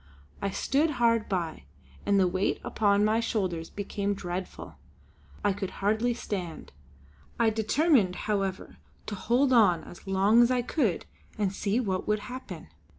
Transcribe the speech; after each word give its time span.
I 0.41 0.49
stood 0.49 0.89
hard 0.97 1.29
by, 1.29 1.65
and 2.07 2.19
the 2.19 2.27
weight 2.27 2.59
upon 2.63 3.05
my 3.05 3.19
shoulders 3.19 3.69
became 3.69 4.15
dreadful. 4.15 4.77
I 5.45 5.53
could 5.53 5.69
hardly 5.69 6.15
stand; 6.15 6.71
I 7.39 7.51
determined, 7.51 8.15
however, 8.25 8.77
to 9.05 9.13
hold 9.13 9.53
on 9.53 9.83
as 9.83 10.07
long 10.07 10.41
as 10.41 10.49
I 10.49 10.63
could 10.63 11.05
and 11.37 11.53
see 11.53 11.79
what 11.79 12.07
would 12.07 12.21
happen. 12.21 12.69